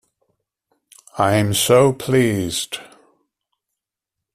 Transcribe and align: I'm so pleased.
I'm 1.19 1.53
so 1.53 1.93
pleased. 1.93 2.79